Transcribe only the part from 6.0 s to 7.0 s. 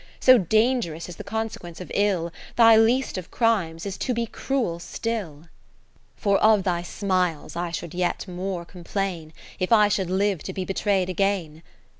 (539) For of thy